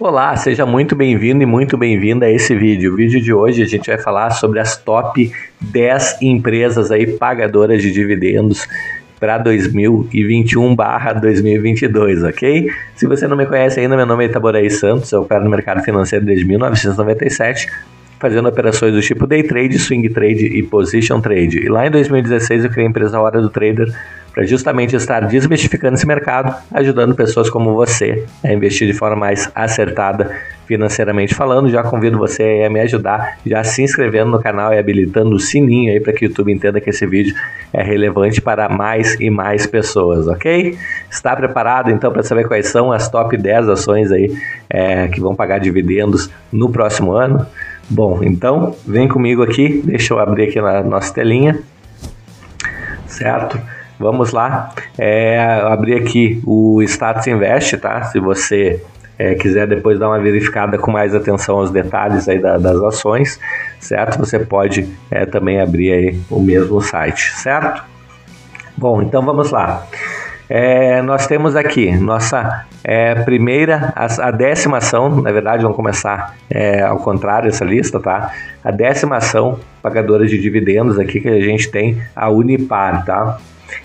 Olá, 0.00 0.34
seja 0.34 0.66
muito 0.66 0.96
bem-vindo 0.96 1.44
e 1.44 1.46
muito 1.46 1.78
bem-vinda 1.78 2.26
a 2.26 2.30
esse 2.30 2.52
vídeo. 2.52 2.92
O 2.92 2.96
vídeo 2.96 3.20
de 3.20 3.32
hoje 3.32 3.62
a 3.62 3.64
gente 3.64 3.86
vai 3.86 3.96
falar 3.96 4.30
sobre 4.30 4.58
as 4.58 4.76
top 4.76 5.30
10 5.60 6.20
empresas 6.20 6.90
aí 6.90 7.06
pagadoras 7.06 7.80
de 7.80 7.92
dividendos 7.92 8.66
para 9.20 9.38
2021/2022, 9.38 12.28
ok? 12.28 12.68
Se 12.96 13.06
você 13.06 13.28
não 13.28 13.36
me 13.36 13.46
conhece 13.46 13.78
ainda, 13.78 13.96
meu 13.96 14.04
nome 14.04 14.24
é 14.24 14.26
Itaboraí 14.26 14.68
Santos, 14.68 15.12
eu 15.12 15.22
opero 15.22 15.44
no 15.44 15.50
mercado 15.50 15.80
financeiro 15.84 16.24
desde 16.24 16.44
1997, 16.44 17.68
fazendo 18.24 18.48
operações 18.48 18.94
do 18.94 19.02
tipo 19.02 19.26
day 19.26 19.42
trade, 19.42 19.78
swing 19.78 20.08
trade 20.08 20.46
e 20.46 20.62
position 20.62 21.20
trade. 21.20 21.58
E 21.58 21.68
lá 21.68 21.86
em 21.86 21.90
2016 21.90 22.64
eu 22.64 22.70
criei 22.70 22.86
a 22.86 22.88
empresa 22.88 23.20
Hora 23.20 23.38
do 23.38 23.50
Trader 23.50 23.92
para 24.32 24.46
justamente 24.46 24.96
estar 24.96 25.20
desmistificando 25.20 25.94
esse 25.94 26.06
mercado, 26.06 26.56
ajudando 26.72 27.14
pessoas 27.14 27.50
como 27.50 27.74
você 27.74 28.24
a 28.42 28.50
investir 28.50 28.86
de 28.86 28.94
forma 28.94 29.14
mais 29.14 29.50
acertada 29.54 30.34
financeiramente 30.66 31.34
falando. 31.34 31.68
Já 31.68 31.82
convido 31.82 32.16
você 32.16 32.64
a 32.66 32.70
me 32.70 32.80
ajudar, 32.80 33.36
já 33.44 33.62
se 33.62 33.82
inscrevendo 33.82 34.30
no 34.30 34.40
canal 34.40 34.72
e 34.72 34.78
habilitando 34.78 35.36
o 35.36 35.38
sininho 35.38 35.92
aí 35.92 36.00
para 36.00 36.14
que 36.14 36.24
o 36.24 36.28
YouTube 36.28 36.50
entenda 36.50 36.80
que 36.80 36.88
esse 36.88 37.06
vídeo 37.06 37.34
é 37.74 37.82
relevante 37.82 38.40
para 38.40 38.70
mais 38.70 39.20
e 39.20 39.28
mais 39.28 39.66
pessoas, 39.66 40.26
ok? 40.26 40.78
Está 41.10 41.36
preparado 41.36 41.90
então 41.90 42.10
para 42.10 42.22
saber 42.22 42.48
quais 42.48 42.68
são 42.68 42.90
as 42.90 43.06
top 43.06 43.36
10 43.36 43.68
ações 43.68 44.10
aí 44.10 44.34
é, 44.70 45.08
que 45.08 45.20
vão 45.20 45.36
pagar 45.36 45.58
dividendos 45.58 46.30
no 46.50 46.70
próximo 46.70 47.12
ano? 47.12 47.46
Bom, 47.88 48.20
então 48.22 48.74
vem 48.86 49.06
comigo 49.06 49.42
aqui, 49.42 49.82
deixa 49.84 50.14
eu 50.14 50.18
abrir 50.18 50.48
aqui 50.48 50.60
na 50.60 50.82
nossa 50.82 51.12
telinha, 51.12 51.58
certo? 53.06 53.60
Vamos 53.98 54.32
lá, 54.32 54.70
é, 54.98 55.38
aqui 55.96 56.42
o 56.46 56.82
Status 56.82 57.26
Invest, 57.26 57.76
tá? 57.76 58.02
Se 58.04 58.18
você 58.18 58.82
é, 59.18 59.34
quiser 59.34 59.66
depois 59.66 59.98
dar 59.98 60.08
uma 60.08 60.18
verificada 60.18 60.78
com 60.78 60.90
mais 60.90 61.14
atenção 61.14 61.58
aos 61.58 61.70
detalhes 61.70 62.28
aí 62.28 62.38
da, 62.38 62.58
das 62.58 62.80
ações, 62.82 63.38
certo? 63.78 64.18
Você 64.18 64.38
pode 64.38 64.88
é, 65.10 65.26
também 65.26 65.60
abrir 65.60 65.92
aí 65.92 66.20
o 66.30 66.40
mesmo 66.40 66.80
site, 66.80 67.32
certo? 67.36 67.84
Bom, 68.76 69.02
então 69.02 69.22
vamos 69.22 69.50
lá. 69.50 69.86
É, 70.48 71.00
nós 71.00 71.26
temos 71.26 71.56
aqui 71.56 71.96
nossa 71.96 72.66
é, 72.82 73.14
primeira, 73.14 73.92
a, 73.96 74.28
a, 74.28 74.30
décima 74.30 74.76
ação, 74.76 75.22
na 75.22 75.32
verdade 75.32 75.62
vamos 75.62 75.76
começar 75.76 76.36
é, 76.50 76.82
ao 76.82 76.98
contrário 76.98 77.48
essa 77.48 77.64
lista, 77.64 77.98
tá? 77.98 78.30
A 78.62 78.70
décima 78.70 79.16
ação 79.16 79.58
pagadora 79.82 80.26
de 80.26 80.38
dividendos 80.38 80.98
aqui 80.98 81.20
que 81.20 81.28
a 81.28 81.40
gente 81.40 81.70
tem 81.70 82.02
a 82.14 82.28
Unipar, 82.28 83.04
tá? 83.06 83.38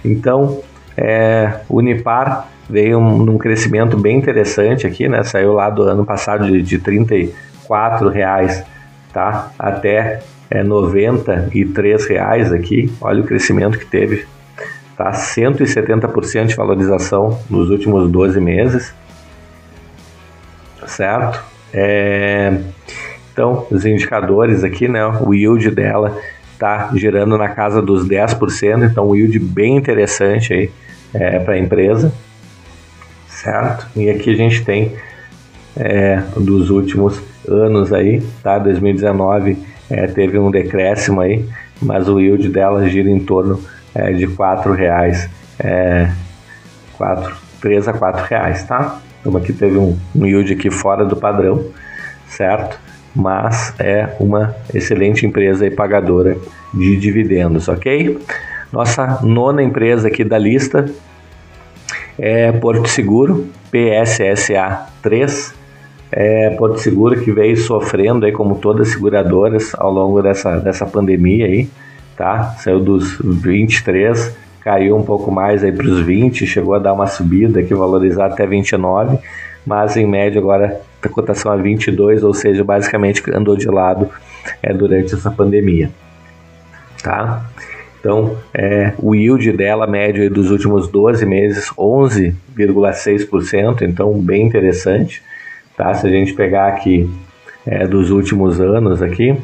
Então, 0.03 0.61
é, 0.97 1.61
Unipar 1.69 2.47
veio 2.69 2.99
um, 2.99 3.17
num 3.19 3.38
crescimento 3.38 3.97
bem 3.97 4.17
interessante 4.17 4.85
aqui, 4.85 5.07
né? 5.07 5.23
Saiu 5.23 5.53
lá 5.53 5.69
do 5.69 5.83
ano 5.83 6.05
passado 6.05 6.45
de, 6.45 6.61
de 6.61 6.77
34 6.77 8.09
reais, 8.09 8.63
tá? 9.13 9.51
Até 9.57 10.19
é, 10.51 10.61
93 10.61 12.05
reais 12.05 12.51
aqui. 12.51 12.91
Olha 12.99 13.21
o 13.21 13.25
crescimento 13.25 13.77
que 13.77 13.85
teve, 13.85 14.25
tá? 15.00 15.11
170% 15.11 16.47
de 16.47 16.55
valorização 16.55 17.39
nos 17.50 17.69
últimos 17.69 18.11
12 18.11 18.42
meses, 18.42 18.94
certo? 20.86 21.41
É, 21.73 22.59
então, 23.31 23.66
os 23.72 23.86
indicadores 23.86 24.61
aqui, 24.61 24.89
né? 24.89 25.06
O 25.06 25.33
yield 25.33 25.72
dela 25.72 26.19
está 26.52 26.91
girando 26.94 27.38
na 27.38 27.47
casa 27.47 27.81
dos 27.81 28.06
10%, 28.06 28.91
então 28.91 29.11
um 29.11 29.16
yield 29.16 29.39
bem 29.39 29.78
interessante 29.78 30.53
aí 30.53 30.69
é, 31.13 31.39
para 31.39 31.53
a 31.53 31.58
empresa, 31.58 32.11
certo? 33.25 33.88
E 33.95 34.09
aqui 34.09 34.31
a 34.31 34.36
gente 34.36 34.66
tem 34.66 34.97
é, 35.78 36.22
dos 36.36 36.69
últimos 36.69 37.22
anos 37.47 37.94
aí, 37.94 38.22
tá? 38.44 38.59
2019 38.59 39.58
é, 39.89 40.08
teve 40.08 40.38
um 40.38 40.52
decréscimo 40.52 41.22
aí, 41.22 41.45
mas 41.81 42.09
o 42.09 42.19
yield 42.19 42.50
dela 42.50 42.85
gira 42.90 43.09
em 43.09 43.19
torno 43.22 43.63
é, 43.94 44.11
de 44.11 44.27
quatro 44.27 44.73
reais, 44.73 45.29
é, 45.59 46.09
quatro, 46.97 47.35
3 47.61 47.88
a 47.88 47.94
4 47.94 48.25
reais, 48.25 48.63
tá? 48.63 49.00
Então 49.19 49.35
aqui 49.35 49.51
teve 49.51 49.77
um, 49.77 49.97
um 50.16 50.25
yield 50.25 50.53
aqui 50.53 50.72
fora 50.72 51.05
do 51.05 51.16
padrão, 51.16 51.66
certo? 52.28 52.79
mas 53.16 53.73
é 53.79 54.16
uma 54.19 54.55
excelente 54.73 55.25
empresa 55.25 55.66
e 55.66 55.72
pagadora 55.72 56.38
de 56.73 56.95
dividendos, 56.97 57.67
ok? 57.67 58.19
Nossa 58.72 59.19
nona 59.23 59.63
empresa 59.63 60.07
aqui 60.07 60.23
da 60.23 60.38
lista 60.38 60.85
é 62.17 62.51
Porto 62.51 62.88
Seguro, 62.88 63.47
PSSA 63.72 64.88
3. 65.01 65.53
É 66.11 66.49
Porto 66.51 66.79
Seguro 66.79 67.19
que 67.22 67.31
veio 67.31 67.55
sofrendo 67.57 68.25
aí 68.25 68.31
como 68.31 68.55
todas 68.55 68.88
as 68.88 68.94
seguradoras 68.94 69.73
ao 69.75 69.91
longo 69.91 70.22
dessa, 70.22 70.59
dessa 70.59 70.85
pandemia 70.85 71.45
aí, 71.45 71.69
tá? 72.19 72.56
Saiu 72.59 72.80
dos 72.81 73.18
23, 73.18 74.38
caiu 74.59 74.97
um 74.97 75.03
pouco 75.03 75.31
mais 75.31 75.63
aí 75.63 75.72
para 75.72 75.88
os 75.88 76.02
20, 76.02 76.46
chegou 76.46 76.74
a 76.74 76.80
dar 76.80 76.91
uma 76.91 77.07
subida 77.07 77.63
que 77.63 77.74
valorizar 77.74 78.25
até 78.25 78.46
29, 78.46 79.18
mas 79.66 79.96
em 79.96 80.06
média 80.06 80.41
agora 80.41 80.81
a 81.02 81.08
cotação 81.08 81.50
a 81.50 81.56
22, 81.56 82.25
ou 82.25 82.34
seja, 82.34 82.62
basicamente 82.62 83.24
andou 83.34 83.56
de 83.56 83.69
lado 83.69 84.09
é, 84.62 84.74
durante 84.74 85.16
essa 85.16 85.31
pandemia. 85.31 85.90
Tá? 87.02 87.46
Então, 88.02 88.35
é, 88.53 88.91
o 88.97 89.16
yield 89.16 89.53
dela, 89.53 89.88
médio 89.88 90.29
dos 90.29 90.52
últimos 90.52 90.90
12 90.90 91.25
meses, 91.25 91.69
11,6%, 91.69 93.84
então 93.84 94.12
bem 94.19 94.46
interessante. 94.46 95.24
Tá? 95.78 95.94
Se 95.94 96.06
a 96.06 96.09
gente 96.09 96.34
pegar 96.34 96.68
aqui 96.68 97.09
é, 97.66 97.88
dos 97.88 98.12
últimos 98.12 98.59
anos 98.59 99.02
aqui, 99.02 99.38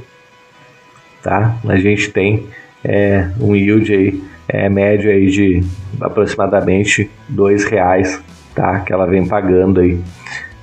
tá? 1.23 1.55
a 1.65 1.77
gente 1.77 2.11
tem 2.11 2.45
é, 2.87 3.27
um 3.41 3.55
yield 3.55 3.91
aí, 3.93 4.23
é, 4.47 4.69
médio 4.69 5.09
aí 5.09 5.27
de 5.27 5.63
aproximadamente 5.99 7.09
R$ 7.29 7.69
reais 7.69 8.21
tá? 8.53 8.79
que 8.79 8.93
ela 8.93 9.05
vem 9.07 9.27
pagando 9.27 9.81
aí 9.81 9.99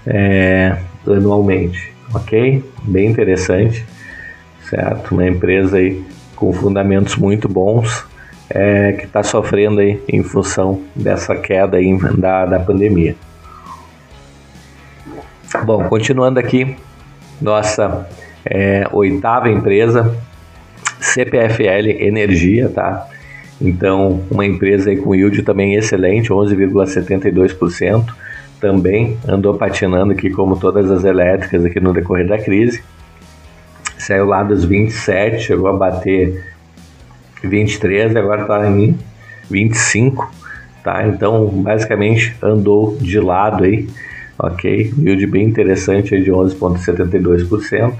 é, 0.07 0.77
anualmente, 1.07 1.93
ok? 2.15 2.65
Bem 2.85 3.11
interessante, 3.11 3.85
certo? 4.71 5.13
Uma 5.13 5.27
empresa 5.27 5.79
aí 5.79 6.03
com 6.37 6.53
fundamentos 6.53 7.17
muito 7.17 7.49
bons 7.49 8.07
é, 8.49 8.93
que 8.93 9.05
está 9.05 9.23
sofrendo 9.23 9.81
aí 9.81 10.01
em 10.09 10.23
função 10.23 10.83
dessa 10.95 11.35
queda 11.35 11.77
aí 11.77 11.99
da, 12.17 12.47
da 12.47 12.61
pandemia. 12.61 13.17
Bom, 15.65 15.85
continuando 15.85 16.39
aqui, 16.39 16.77
nossa 17.41 18.09
é, 18.45 18.87
oitava 18.93 19.51
empresa, 19.51 20.17
CPFL 21.03 21.89
Energia, 22.01 22.69
tá? 22.69 23.09
Então, 23.61 24.23
uma 24.31 24.45
empresa 24.45 24.91
aí 24.91 24.97
com 24.97 25.15
yield 25.15 25.43
também 25.43 25.75
excelente, 25.75 26.31
11,72% 26.31 28.05
também 28.61 29.19
andou 29.27 29.55
patinando 29.55 30.13
aqui 30.13 30.31
como 30.31 30.57
todas 30.57 30.89
as 30.89 31.05
elétricas 31.05 31.65
aqui 31.65 31.81
no 31.81 31.93
decorrer 31.93 32.29
da 32.29 32.39
crise. 32.39 32.83
Saiu 33.99 34.25
lá 34.25 34.43
dos 34.45 34.65
27, 34.65 35.43
chegou 35.43 35.69
a 35.69 35.73
bater 35.73 36.45
23 37.43 38.13
e 38.13 38.19
agora 38.19 38.43
está 38.43 38.71
em 38.71 38.97
25, 39.51 40.33
tá? 40.83 41.07
Então, 41.09 41.49
basicamente 41.49 42.37
andou 42.41 42.97
de 43.01 43.19
lado 43.19 43.65
aí, 43.65 43.89
ok? 44.39 44.95
Yield 44.97 45.27
bem 45.27 45.45
interessante 45.45 46.15
aí 46.15 46.23
de 46.23 46.31
11,72%, 46.31 47.95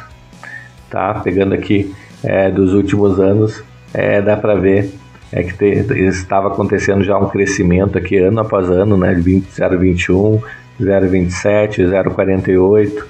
tá? 0.89 1.15
Pegando 1.15 1.55
aqui 1.55 1.93
é, 2.25 2.51
dos 2.51 2.75
últimos 2.75 3.19
anos, 3.19 3.63
é, 3.93 4.21
dá 4.23 4.37
para 4.37 4.55
ver 4.55 4.93
é 5.33 5.43
que 5.43 5.55
te, 5.55 5.65
estava 5.99 6.49
acontecendo 6.49 7.03
já 7.03 7.17
um 7.17 7.29
crescimento 7.29 7.97
aqui 7.97 8.19
ano 8.19 8.41
após 8.41 8.69
ano, 8.69 8.99
né, 8.99 9.15
de 9.15 9.23
0,21, 9.23 10.43
0,27, 10.79 11.89
0,48, 11.89 13.03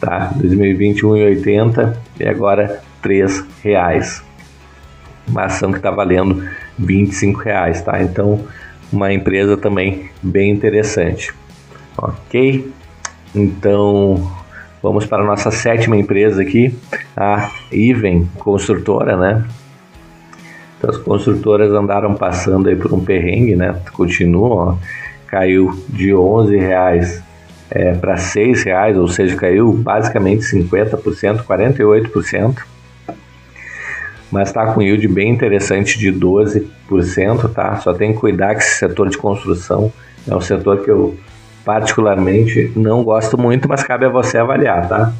tá? 0.00 0.30
2020 0.36 1.02
1,80 1.02 1.96
e 2.18 2.26
agora 2.26 2.80
R$ 3.04 3.26
reais. 3.62 4.22
Uma 5.28 5.44
ação 5.44 5.70
que 5.70 5.76
está 5.76 5.90
valendo 5.90 6.48
R$ 6.78 7.10
reais, 7.44 7.82
tá? 7.82 8.02
Então, 8.02 8.40
uma 8.90 9.12
empresa 9.12 9.56
também 9.56 10.10
bem 10.22 10.50
interessante. 10.50 11.32
Ok? 11.96 12.72
Então, 13.34 14.39
vamos 14.82 15.06
para 15.06 15.22
a 15.22 15.26
nossa 15.26 15.50
sétima 15.50 15.96
empresa 15.96 16.42
aqui, 16.42 16.74
a 17.16 17.50
Iven 17.70 18.28
Construtora, 18.38 19.16
né? 19.16 19.44
Então, 20.78 20.90
as 20.90 20.96
construtoras 20.96 21.70
andaram 21.72 22.14
passando 22.14 22.68
aí 22.68 22.76
por 22.76 22.92
um 22.92 23.04
perrengue, 23.04 23.54
né? 23.54 23.78
Continuam, 23.92 24.78
caiu 25.26 25.78
de 25.88 26.14
11 26.14 26.56
reais 26.56 27.22
é, 27.70 27.92
para 27.92 28.16
6 28.16 28.64
reais, 28.64 28.96
ou 28.96 29.06
seja, 29.06 29.36
caiu 29.36 29.72
basicamente 29.72 30.42
50%, 30.42 31.44
48%, 31.44 32.58
mas 34.30 34.48
está 34.48 34.72
com 34.72 34.80
yield 34.80 35.06
bem 35.08 35.30
interessante 35.30 35.98
de 35.98 36.12
12%, 36.12 37.52
tá? 37.52 37.76
Só 37.76 37.92
tem 37.92 38.12
que 38.12 38.18
cuidar 38.18 38.54
que 38.54 38.62
esse 38.62 38.78
setor 38.78 39.08
de 39.08 39.18
construção 39.18 39.92
é 40.28 40.34
um 40.34 40.40
setor 40.40 40.82
que 40.82 40.90
eu 40.90 41.16
particularmente 41.64 42.72
não 42.76 43.04
gosto 43.04 43.38
muito, 43.38 43.68
mas 43.68 43.82
cabe 43.82 44.06
a 44.06 44.08
você 44.08 44.38
avaliar, 44.38 44.88
tá? 44.88 45.12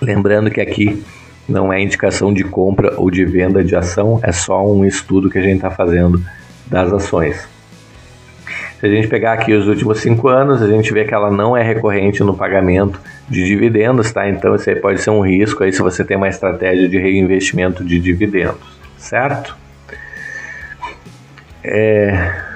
Lembrando 0.00 0.50
que 0.50 0.60
aqui 0.60 1.04
não 1.48 1.72
é 1.72 1.80
indicação 1.80 2.32
de 2.32 2.44
compra 2.44 2.94
ou 2.96 3.10
de 3.10 3.24
venda 3.24 3.64
de 3.64 3.74
ação, 3.74 4.20
é 4.22 4.32
só 4.32 4.64
um 4.66 4.84
estudo 4.84 5.30
que 5.30 5.38
a 5.38 5.42
gente 5.42 5.56
está 5.56 5.70
fazendo 5.70 6.22
das 6.66 6.92
ações. 6.92 7.48
Se 8.78 8.86
a 8.86 8.88
gente 8.88 9.08
pegar 9.08 9.32
aqui 9.32 9.52
os 9.52 9.66
últimos 9.66 9.98
cinco 9.98 10.28
anos, 10.28 10.62
a 10.62 10.68
gente 10.68 10.92
vê 10.92 11.04
que 11.04 11.12
ela 11.12 11.30
não 11.30 11.56
é 11.56 11.62
recorrente 11.62 12.22
no 12.22 12.36
pagamento 12.36 13.00
de 13.28 13.44
dividendos, 13.44 14.12
tá? 14.12 14.28
Então 14.28 14.54
isso 14.54 14.70
aí 14.70 14.76
pode 14.76 15.00
ser 15.00 15.10
um 15.10 15.20
risco 15.20 15.64
aí 15.64 15.72
se 15.72 15.82
você 15.82 16.04
tem 16.04 16.16
uma 16.16 16.28
estratégia 16.28 16.88
de 16.88 16.96
reinvestimento 16.96 17.84
de 17.84 17.98
dividendos, 17.98 18.78
certo? 18.96 19.56
É... 21.64 22.47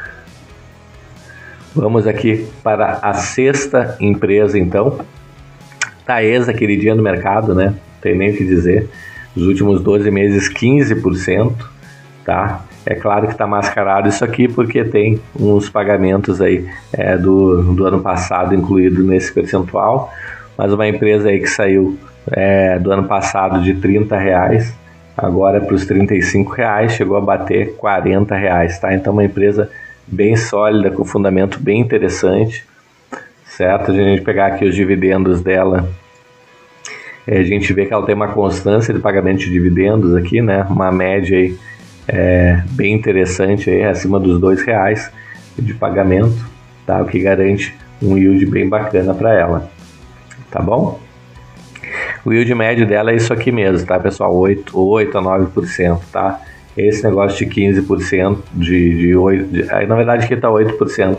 Vamos 1.75 2.07
aqui 2.07 2.47
para 2.63 2.99
a 3.01 3.15
sexta 3.15 3.97
empresa, 3.99 4.59
então. 4.59 4.99
Taesa, 6.05 6.53
queridinha 6.53 6.95
do 6.95 7.03
mercado, 7.03 7.55
né? 7.55 7.75
Tem 8.01 8.15
nem 8.15 8.31
o 8.31 8.37
que 8.37 8.45
dizer. 8.45 8.91
Os 9.35 9.45
últimos 9.45 9.81
12 9.81 10.11
meses, 10.11 10.53
15%, 10.53 11.55
tá? 12.27 12.63
É 12.85 12.95
claro 12.95 13.27
que 13.27 13.33
está 13.33 13.47
mascarado 13.47 14.09
isso 14.09 14.23
aqui 14.23 14.49
porque 14.49 14.85
tem 14.85 15.19
uns 15.39 15.71
pagamentos 15.71 16.43
aí 16.43 16.69
é, 16.93 17.17
do, 17.17 17.63
do 17.75 17.87
ano 17.87 18.01
passado 18.01 18.55
incluído 18.55 19.03
nesse 19.05 19.33
percentual, 19.33 20.13
mas 20.59 20.73
uma 20.73 20.87
empresa 20.87 21.29
aí 21.29 21.41
que 21.41 21.47
saiu 21.47 21.97
é, 22.31 22.79
do 22.79 22.93
ano 22.93 23.05
passado 23.05 23.63
de 23.63 23.75
30 23.75 24.17
reais, 24.19 24.75
agora 25.17 25.61
para 25.61 25.75
os 25.75 25.87
35 25.87 26.53
reais, 26.53 26.93
chegou 26.93 27.17
a 27.17 27.21
bater 27.21 27.77
40 27.77 28.35
reais, 28.35 28.79
tá? 28.79 28.93
Então 28.93 29.13
uma 29.13 29.25
empresa 29.25 29.71
bem 30.07 30.37
sólida, 30.37 30.91
com 30.91 31.05
fundamento 31.05 31.59
bem 31.61 31.81
interessante, 31.81 32.65
certo? 33.45 33.91
A 33.91 33.95
gente 33.95 34.23
pegar 34.23 34.47
aqui 34.47 34.65
os 34.65 34.75
dividendos 34.75 35.41
dela, 35.41 35.89
é, 37.27 37.39
a 37.39 37.43
gente 37.43 37.73
vê 37.73 37.87
que 37.87 37.93
ela 37.93 38.05
tem 38.05 38.15
uma 38.15 38.29
constância 38.29 38.93
de 38.93 39.01
pagamento 39.01 39.41
de 39.41 39.51
dividendos 39.51 40.15
aqui, 40.15 40.41
né? 40.41 40.67
Uma 40.69 40.91
média 40.91 41.39
aí 41.39 41.57
é, 42.09 42.63
bem 42.71 42.95
interessante, 42.95 43.71
aí, 43.71 43.85
acima 43.85 44.19
dos 44.19 44.41
dois 44.41 44.63
reais 44.63 45.11
de 45.59 45.75
pagamento, 45.75 46.45
tá? 46.87 47.01
o 47.01 47.07
que 47.07 47.21
garante 47.21 47.75
um 48.03 48.17
yield 48.17 48.45
bem 48.47 48.69
bacana 48.69 49.15
para 49.15 49.33
ela. 49.35 49.71
Tá 50.51 50.61
bom? 50.61 51.01
O 52.25 52.33
yield 52.33 52.55
médio 52.55 52.87
dela 52.87 53.13
é 53.13 53.17
isso 53.17 53.33
aqui 53.33 53.53
mesmo, 53.53 53.87
tá, 53.87 53.99
pessoal? 53.99 54.35
8, 54.35 54.79
8 54.79 55.19
a 55.19 55.23
9%, 55.23 56.01
tá? 56.13 56.41
Esse 56.77 57.05
negócio 57.05 57.47
de 57.47 57.55
15% 57.55 58.39
de, 58.55 58.97
de 58.97 59.09
8%, 59.13 59.51
de, 59.51 59.87
na 59.87 59.95
verdade 59.95 60.25
aqui 60.25 60.35
está 60.35 60.49
8%, 60.49 61.19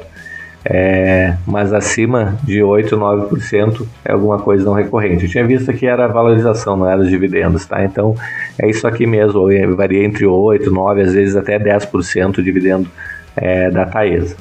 é, 0.66 1.36
mas 1.46 1.74
acima 1.74 2.38
de 2.44 2.64
8, 2.64 2.96
9% 2.96 3.86
é 4.06 4.14
alguma 4.14 4.40
coisa 4.40 4.64
não 4.64 4.74
recorrente. 4.74 5.26
Eu 5.26 5.30
tinha 5.30 5.46
visto 5.46 5.72
que 5.74 5.86
era 5.86 6.08
valorização, 6.08 6.78
não 6.78 6.90
era 6.90 7.02
os 7.02 7.10
dividendos, 7.10 7.66
tá? 7.66 7.84
Então 7.84 8.16
é 8.58 8.70
isso 8.70 8.88
aqui 8.88 9.06
mesmo, 9.06 9.48
varia 9.76 10.04
entre 10.04 10.26
8, 10.26 10.72
9, 10.72 11.02
às 11.02 11.14
vezes 11.14 11.36
até 11.36 11.60
10% 11.60 12.38
o 12.38 12.44
dividendo 12.44 12.90
é, 13.36 13.70
da 13.70 13.86
Taesa. 13.86 14.38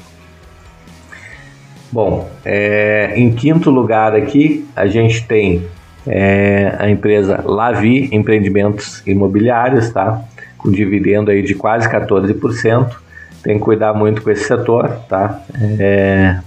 Bom, 1.91 2.27
é, 2.43 3.13
em 3.15 3.31
quinto 3.31 3.69
lugar 3.69 4.15
aqui 4.15 4.65
a 4.75 4.87
gente 4.87 5.27
tem 5.27 5.63
é, 6.07 6.75
a 6.79 6.89
empresa 6.89 7.41
Lavi 7.45 8.09
Empreendimentos 8.11 9.05
Imobiliários, 9.05 9.89
tá? 9.91 10.23
Com 10.63 10.71
dividendo 10.71 11.29
aí 11.29 11.41
de 11.41 11.53
quase 11.53 11.89
14% 11.89 12.95
tem 13.43 13.57
que 13.57 13.63
cuidar 13.63 13.93
muito 13.93 14.21
com 14.21 14.31
esse 14.31 14.45
setor, 14.45 14.87
tá? 15.09 15.43
É, 15.77 16.39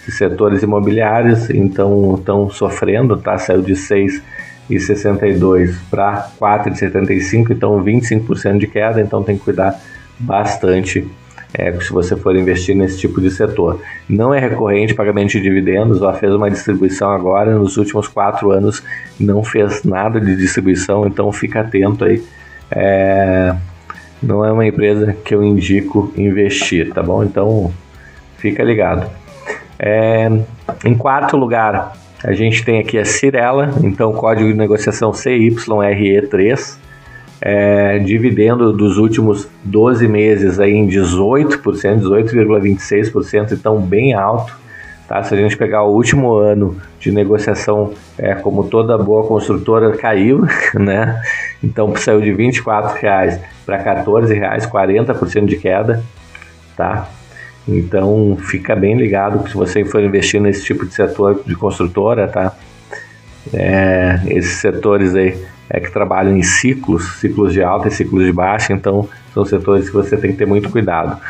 esses 0.00 0.16
setores 0.16 0.64
imobiliários 0.64 1.48
então 1.48 2.16
estão 2.18 2.50
sofrendo, 2.50 3.16
tá? 3.16 3.38
Saiu 3.38 3.62
de 3.62 3.74
6,62 3.74 5.72
para 5.88 6.28
4,75, 6.40 7.52
então 7.52 7.80
25% 7.82 8.58
de 8.58 8.66
queda, 8.66 9.00
então 9.00 9.22
tem 9.22 9.38
que 9.38 9.44
cuidar 9.44 9.80
bastante 10.18 11.08
é, 11.54 11.72
se 11.80 11.92
você 11.92 12.16
for 12.16 12.34
investir 12.36 12.76
nesse 12.76 12.98
tipo 12.98 13.20
de 13.20 13.30
setor. 13.30 13.80
Não 14.08 14.34
é 14.34 14.40
recorrente 14.40 14.94
pagamento 14.94 15.30
de 15.30 15.40
dividendos, 15.40 16.02
ela 16.02 16.14
fez 16.14 16.32
uma 16.34 16.50
distribuição 16.50 17.10
agora, 17.10 17.56
nos 17.56 17.76
últimos 17.76 18.08
quatro 18.08 18.50
anos 18.50 18.82
não 19.18 19.44
fez 19.44 19.84
nada 19.84 20.20
de 20.20 20.34
distribuição, 20.36 21.06
então 21.06 21.30
fica 21.30 21.60
atento 21.60 22.04
aí. 22.04 22.22
É, 22.70 23.54
não 24.22 24.44
é 24.44 24.52
uma 24.52 24.66
empresa 24.66 25.16
que 25.24 25.34
eu 25.34 25.42
indico 25.42 26.12
investir, 26.16 26.92
tá 26.92 27.02
bom? 27.02 27.24
Então 27.24 27.72
fica 28.36 28.62
ligado. 28.62 29.10
É, 29.78 30.30
em 30.84 30.94
quarto 30.94 31.36
lugar, 31.36 31.96
a 32.22 32.32
gente 32.32 32.62
tem 32.64 32.78
aqui 32.78 32.98
a 32.98 33.04
Cirela, 33.04 33.70
então 33.82 34.12
código 34.12 34.50
de 34.50 34.56
negociação 34.56 35.10
CYRE3, 35.10 36.76
é, 37.40 37.98
dividendo 37.98 38.72
dos 38.72 38.98
últimos 38.98 39.48
12 39.64 40.06
meses 40.06 40.60
aí 40.60 40.72
em 40.74 40.86
18%, 40.86 41.62
18,26%, 41.62 43.52
então 43.52 43.80
bem 43.80 44.12
alto. 44.12 44.58
Tá? 45.10 45.24
Se 45.24 45.34
a 45.34 45.36
gente 45.36 45.56
pegar 45.56 45.82
o 45.82 45.92
último 45.92 46.36
ano 46.36 46.80
de 47.00 47.10
negociação, 47.10 47.92
é, 48.16 48.32
como 48.36 48.68
toda 48.68 48.96
boa 48.96 49.26
construtora, 49.26 49.90
caiu, 49.96 50.46
né? 50.78 51.20
Então 51.60 51.92
saiu 51.96 52.20
de 52.20 52.30
R$ 52.30 52.52
reais 53.00 53.40
para 53.66 53.76
R$ 53.76 54.32
reais, 54.32 54.64
40% 54.64 55.46
de 55.46 55.56
queda, 55.56 56.00
tá? 56.76 57.08
Então 57.66 58.38
fica 58.40 58.76
bem 58.76 58.96
ligado 58.96 59.42
que 59.42 59.50
se 59.50 59.56
você 59.56 59.84
for 59.84 60.00
investir 60.00 60.40
nesse 60.40 60.62
tipo 60.62 60.86
de 60.86 60.94
setor 60.94 61.42
de 61.44 61.56
construtora, 61.56 62.28
tá? 62.28 62.52
É, 63.52 64.20
esses 64.28 64.60
setores 64.60 65.16
aí 65.16 65.36
é 65.68 65.80
que 65.80 65.90
trabalham 65.90 66.36
em 66.36 66.44
ciclos, 66.44 67.18
ciclos 67.18 67.52
de 67.52 67.64
alta 67.64 67.88
e 67.88 67.90
ciclos 67.90 68.24
de 68.24 68.32
baixa, 68.32 68.72
então 68.72 69.08
são 69.34 69.44
setores 69.44 69.88
que 69.88 69.92
você 69.92 70.16
tem 70.16 70.30
que 70.30 70.36
ter 70.36 70.46
muito 70.46 70.70
cuidado 70.70 71.20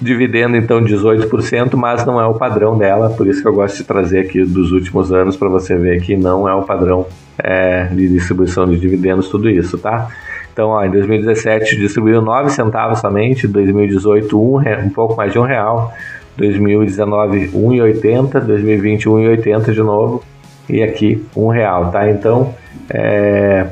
dividendo 0.00 0.56
então 0.56 0.82
18%, 0.82 1.74
mas 1.74 2.04
não 2.04 2.20
é 2.20 2.26
o 2.26 2.34
padrão 2.34 2.76
dela, 2.76 3.10
por 3.10 3.26
isso 3.26 3.40
que 3.40 3.48
eu 3.48 3.54
gosto 3.54 3.78
de 3.78 3.84
trazer 3.84 4.20
aqui 4.20 4.44
dos 4.44 4.70
últimos 4.72 5.12
anos 5.12 5.36
para 5.36 5.48
você 5.48 5.76
ver 5.76 6.02
que 6.02 6.16
não 6.16 6.48
é 6.48 6.54
o 6.54 6.62
padrão 6.62 7.06
é, 7.38 7.84
de 7.84 8.08
distribuição 8.08 8.66
de 8.68 8.78
dividendos, 8.78 9.28
tudo 9.28 9.48
isso, 9.48 9.78
tá? 9.78 10.08
Então, 10.52 10.68
ó, 10.70 10.84
em 10.84 10.90
2017 10.90 11.76
distribuiu 11.76 12.20
9 12.20 12.50
centavos 12.50 12.98
somente, 12.98 13.46
2018 13.46 14.38
um, 14.38 14.58
um 14.84 14.90
pouco 14.90 15.16
mais 15.16 15.32
de 15.32 15.38
um 15.38 15.42
real, 15.42 15.92
2019 16.36 17.48
1,80, 17.48 18.40
2020 18.40 19.08
1,80 19.08 19.72
de 19.72 19.82
novo 19.82 20.22
e 20.68 20.82
aqui 20.82 21.24
um 21.34 21.48
real, 21.48 21.90
tá? 21.90 22.10
Então, 22.10 22.54
é, 22.90 23.66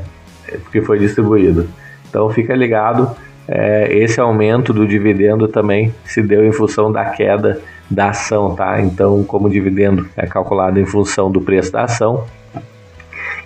que 0.71 0.81
foi 0.81 0.99
distribuído. 0.99 1.69
Então, 2.09 2.31
fica 2.31 2.55
ligado 2.55 3.11
é, 3.47 3.89
esse 3.97 4.21
aumento 4.21 4.73
do 4.73 4.87
dividendo 4.87 5.49
também 5.49 5.95
se 6.05 6.23
deu 6.23 6.45
em 6.45 6.53
função 6.53 6.91
da 6.91 7.05
queda 7.07 7.61
da 7.91 8.09
ação, 8.09 8.55
tá? 8.55 8.81
Então, 8.81 9.23
como 9.25 9.47
o 9.47 9.51
dividendo 9.51 10.09
é 10.17 10.27
calculado 10.27 10.81
em 10.81 10.87
função 10.87 11.31
do 11.31 11.41
preço 11.41 11.71
da 11.71 11.83
ação, 11.83 12.25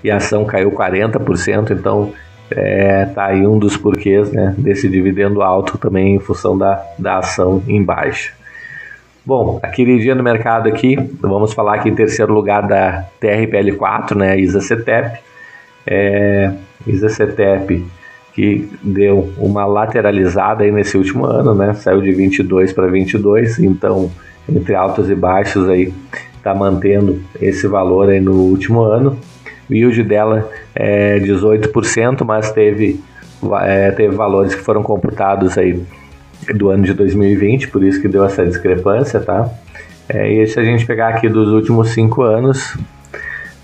e 0.02 0.10
a 0.10 0.16
ação 0.16 0.44
caiu 0.44 0.70
40%, 0.70 1.72
então 1.72 2.12
é, 2.50 3.04
tá 3.06 3.26
aí 3.26 3.46
um 3.46 3.58
dos 3.58 3.76
porquês 3.76 4.30
né, 4.30 4.54
desse 4.56 4.88
dividendo 4.88 5.42
alto 5.42 5.76
também 5.76 6.14
em 6.14 6.20
função 6.20 6.56
da, 6.56 6.82
da 6.98 7.18
ação 7.18 7.62
em 7.66 7.82
baixa. 7.82 8.32
Bom, 9.26 9.58
aquele 9.62 9.98
dia 9.98 10.14
no 10.14 10.22
mercado 10.22 10.68
aqui, 10.68 10.96
vamos 11.20 11.52
falar 11.52 11.74
aqui 11.74 11.88
em 11.90 11.94
terceiro 11.94 12.32
lugar 12.32 12.66
da 12.66 13.04
TRPL4, 13.20 14.14
né, 14.14 14.38
ISA-CETEP. 14.38 15.18
É, 15.86 16.52
ISA-CETEP 16.86 17.84
que 18.38 18.70
deu 18.84 19.32
uma 19.36 19.66
lateralizada 19.66 20.62
aí 20.62 20.70
nesse 20.70 20.96
último 20.96 21.26
ano, 21.26 21.56
né? 21.56 21.74
Saiu 21.74 22.00
de 22.00 22.12
22 22.12 22.72
para 22.72 22.86
22, 22.86 23.58
então 23.58 24.12
entre 24.48 24.76
altos 24.76 25.10
e 25.10 25.14
baixos 25.16 25.68
aí 25.68 25.92
está 26.36 26.54
mantendo 26.54 27.20
esse 27.42 27.66
valor 27.66 28.08
aí 28.08 28.20
no 28.20 28.34
último 28.34 28.82
ano. 28.82 29.18
Yield 29.68 30.04
dela 30.04 30.48
é 30.72 31.18
18%, 31.18 32.24
mas 32.24 32.52
teve, 32.52 33.00
é, 33.62 33.90
teve 33.90 34.14
valores 34.14 34.54
que 34.54 34.60
foram 34.60 34.84
computados 34.84 35.58
aí 35.58 35.82
do 36.54 36.70
ano 36.70 36.84
de 36.84 36.94
2020, 36.94 37.66
por 37.66 37.82
isso 37.82 38.00
que 38.00 38.06
deu 38.06 38.24
essa 38.24 38.46
discrepância, 38.46 39.18
tá? 39.18 39.50
É, 40.08 40.32
e 40.32 40.46
se 40.46 40.60
a 40.60 40.62
gente 40.62 40.86
pegar 40.86 41.08
aqui 41.08 41.28
dos 41.28 41.48
últimos 41.48 41.90
cinco 41.90 42.22
anos, 42.22 42.78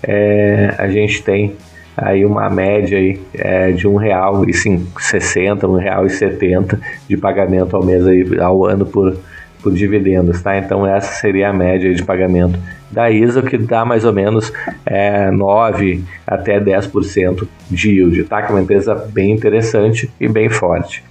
é, 0.03 0.75
a 0.77 0.89
gente 0.89 1.23
tem 1.23 1.55
aí 1.95 2.25
uma 2.25 2.49
média 2.49 2.97
aí, 2.97 3.21
é, 3.33 3.71
de 3.71 3.87
um 3.87 3.95
real 3.95 4.47
e 4.47 4.53
sessenta, 4.99 5.67
um 5.67 5.77
real 5.77 6.05
e 6.05 6.09
setenta 6.09 6.79
de 7.07 7.15
pagamento 7.15 7.75
ao 7.75 7.83
mês 7.83 8.05
aí, 8.05 8.39
ao 8.39 8.65
ano 8.65 8.85
por, 8.85 9.17
por 9.61 9.73
dividendos, 9.73 10.41
tá? 10.41 10.57
Então 10.57 10.85
essa 10.85 11.13
seria 11.13 11.49
a 11.49 11.53
média 11.53 11.93
de 11.93 12.03
pagamento 12.03 12.59
da 12.91 13.09
ISO 13.09 13.41
que 13.43 13.57
dá 13.57 13.85
mais 13.85 14.05
ou 14.05 14.13
menos 14.13 14.51
é, 14.85 15.31
9 15.31 16.03
até 16.25 16.59
10% 16.59 17.47
de 17.69 17.91
yield, 17.91 18.23
tá? 18.25 18.41
Que 18.41 18.51
é 18.51 18.55
uma 18.55 18.61
empresa 18.61 18.93
bem 18.93 19.31
interessante 19.31 20.09
e 20.19 20.27
bem 20.27 20.49
forte. 20.49 21.03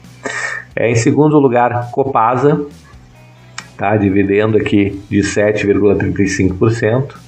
É, 0.76 0.90
em 0.90 0.94
segundo 0.94 1.38
lugar, 1.38 1.90
Copasa, 1.90 2.66
tá? 3.76 3.96
Dividendo 3.96 4.56
aqui 4.56 5.00
de 5.08 5.20
7,35%. 5.20 7.23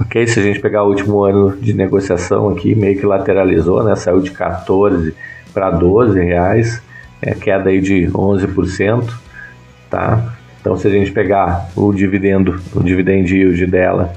Ok, 0.00 0.26
se 0.26 0.40
a 0.40 0.42
gente 0.42 0.58
pegar 0.58 0.82
o 0.82 0.88
último 0.88 1.22
ano 1.22 1.56
de 1.56 1.72
negociação 1.72 2.48
aqui, 2.48 2.74
meio 2.74 2.98
que 2.98 3.06
lateralizou, 3.06 3.84
né? 3.84 3.94
Saiu 3.94 4.20
de 4.20 4.32
14 4.32 5.14
para 5.52 5.70
12 5.70 6.20
reais, 6.20 6.82
é 7.22 7.32
queda 7.32 7.70
aí 7.70 7.80
de 7.80 8.08
11%, 8.08 9.08
tá? 9.88 10.34
Então, 10.60 10.76
se 10.76 10.88
a 10.88 10.90
gente 10.90 11.12
pegar 11.12 11.68
o 11.76 11.92
dividendo, 11.92 12.60
o 12.74 12.82
dividend 12.82 13.32
yield 13.32 13.66
dela 13.66 14.12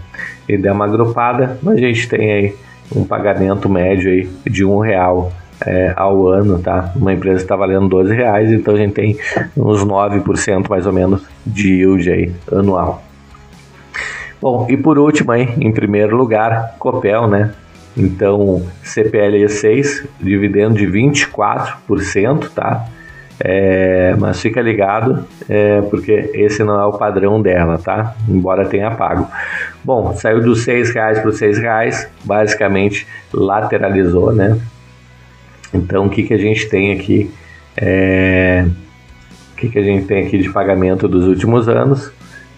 e 0.49 0.57
der 0.57 0.71
uma 0.71 0.85
agrupada, 0.85 1.59
a 1.67 1.75
gente 1.75 2.09
tem 2.09 2.31
aí 2.31 2.55
um 2.95 3.03
pagamento 3.03 3.69
médio 3.69 4.09
aí 4.09 4.27
de 4.49 4.65
um 4.65 4.79
real 4.79 5.31
é, 5.63 5.93
ao 5.95 6.27
ano, 6.27 6.57
tá? 6.59 6.91
Uma 6.95 7.13
empresa 7.13 7.43
está 7.43 7.55
valendo 7.55 7.87
12 7.87 8.15
reais, 8.15 8.51
então 8.51 8.73
a 8.73 8.77
gente 8.77 8.93
tem 8.93 9.17
uns 9.55 9.83
9% 9.83 10.69
mais 10.69 10.87
ou 10.87 10.93
menos 10.93 11.21
de 11.45 11.73
yield 11.73 12.09
aí 12.09 12.31
anual. 12.51 13.06
Bom, 14.41 14.67
e 14.69 14.77
por 14.77 14.99
último 14.99 15.31
aí, 15.31 15.49
em 15.59 15.71
primeiro 15.71 16.15
lugar, 16.15 16.75
Copel, 16.77 17.27
né? 17.27 17.53
Então, 17.95 18.63
CPLE 18.83 19.49
6, 19.49 20.05
dividendo 20.19 20.75
de 20.75 20.85
24%, 20.85 22.49
tá? 22.49 22.85
É, 23.39 24.15
mas 24.19 24.41
fica 24.41 24.61
ligado, 24.61 25.25
é, 25.47 25.81
porque 25.81 26.31
esse 26.33 26.63
não 26.63 26.79
é 26.79 26.85
o 26.85 26.93
padrão 26.93 27.41
dela, 27.41 27.77
tá? 27.77 28.15
Embora 28.27 28.67
tenha 28.67 28.91
pago. 28.91 29.27
Bom, 29.83 30.13
saiu 30.15 30.41
dos 30.41 30.63
seis 30.63 30.91
reais 30.91 31.19
para 31.19 31.29
os 31.29 31.37
seis 31.37 31.57
reais, 31.57 32.07
basicamente 32.23 33.07
lateralizou, 33.31 34.31
né? 34.31 34.59
Então, 35.73 36.05
o 36.05 36.09
que, 36.09 36.23
que 36.23 36.33
a 36.33 36.37
gente 36.37 36.67
tem 36.67 36.93
aqui? 36.93 37.31
É, 37.75 38.65
o 39.53 39.55
que, 39.55 39.69
que 39.69 39.79
a 39.79 39.83
gente 39.83 40.05
tem 40.05 40.25
aqui 40.25 40.37
de 40.37 40.49
pagamento 40.51 41.07
dos 41.07 41.25
últimos 41.25 41.67
anos, 41.67 42.11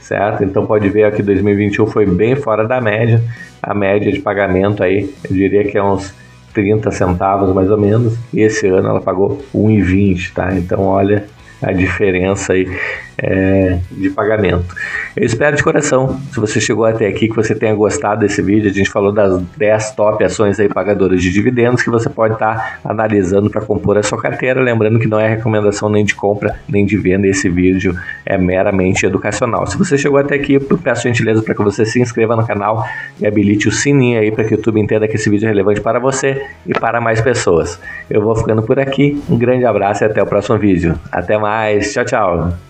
certo? 0.10 0.44
Então, 0.44 0.66
pode 0.66 0.90
ver 0.90 1.14
que 1.14 1.22
2021 1.22 1.86
foi 1.86 2.06
bem 2.06 2.36
fora 2.36 2.68
da 2.68 2.82
média. 2.82 3.24
A 3.62 3.76
média 3.76 4.12
de 4.12 4.20
pagamento 4.20 4.84
aí, 4.84 5.14
eu 5.24 5.36
diria 5.36 5.64
que 5.64 5.78
é 5.78 5.84
uns 5.84 6.14
30 6.52 6.90
centavos 6.90 7.54
mais 7.54 7.70
ou 7.70 7.78
menos. 7.78 8.18
E 8.34 8.42
esse 8.42 8.68
ano 8.68 8.90
ela 8.90 9.02
pagou 9.02 9.40
1,20, 9.54 10.34
tá? 10.34 10.52
Então, 10.56 10.82
olha 10.82 11.26
a 11.62 11.72
diferença 11.72 12.54
aí 12.54 12.68
é, 13.22 13.80
de 13.92 14.10
pagamento. 14.10 14.76
Eu 15.16 15.26
espero 15.26 15.56
de 15.56 15.64
coração, 15.64 16.20
se 16.32 16.40
você 16.40 16.60
chegou 16.60 16.86
até 16.86 17.08
aqui, 17.08 17.28
que 17.28 17.36
você 17.36 17.54
tenha 17.54 17.74
gostado 17.74 18.22
desse 18.22 18.42
vídeo. 18.42 18.70
A 18.70 18.74
gente 18.74 18.90
falou 18.90 19.12
das 19.12 19.42
10 19.58 19.92
top 19.92 20.24
ações 20.24 20.60
aí 20.60 20.70
pagadoras 20.70 21.22
de 21.22 21.32
dividendos 21.32 21.82
que 21.82 21.90
você 21.90 22.10
pode 22.10 22.34
estar 22.34 22.56
tá 22.56 22.90
analisando 22.90 23.50
para 23.50 23.62
compor 23.62 23.98
a 23.98 24.04
sua 24.04 24.22
carteira. 24.22 24.62
Lembrando 24.62 25.00
que 25.00 25.08
não 25.08 25.20
é 25.20 25.28
recomendação 25.28 25.90
nem 25.90 26.06
de 26.06 26.16
compra 26.16 26.56
nem 26.68 26.86
de 26.86 26.98
venda. 26.98 27.28
Esse 27.28 27.50
vídeo 27.50 27.96
é 28.26 28.38
meramente 28.38 29.06
educacional. 29.06 29.68
Se 29.68 29.78
você 29.78 29.98
chegou 29.98 30.20
até 30.20 30.36
aqui, 30.36 30.54
eu 30.54 30.78
peço 30.78 31.04
gentileza 31.04 31.42
para 31.42 31.54
que 31.54 31.64
você 31.64 31.86
se 31.86 32.02
inscreva 32.02 32.36
no 32.36 32.46
canal 32.46 32.86
e 33.20 33.28
habilite 33.28 33.68
o 33.68 33.72
sininho 33.72 34.20
aí 34.20 34.32
para 34.32 34.44
que 34.44 34.54
o 34.54 34.58
YouTube 34.58 34.80
entenda 34.80 35.08
que 35.08 35.16
esse 35.16 35.30
vídeo 35.30 35.46
é 35.46 35.50
relevante 35.50 35.82
para 35.82 36.00
você 36.00 36.46
e 36.66 36.74
para 36.74 37.02
mais 37.02 37.22
pessoas. 37.22 37.80
Eu 38.10 38.22
vou 38.22 38.36
ficando 38.36 38.64
por 38.64 38.80
aqui. 38.80 39.22
Um 39.30 39.38
grande 39.38 39.66
abraço 39.66 40.04
e 40.04 40.06
até 40.06 40.22
o 40.22 40.26
próximo 40.26 40.58
vídeo. 40.58 40.98
Até 41.12 41.38
mais. 41.38 41.94
Tchau, 41.94 42.06
tchau. 42.06 42.69